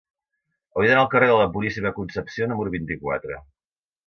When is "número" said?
2.53-2.75